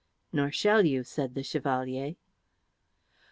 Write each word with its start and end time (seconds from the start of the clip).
"Nor 0.33 0.51
shall 0.51 0.83
you," 0.83 1.03
said 1.03 1.35
the 1.35 1.43
Chevalier. 1.43 2.15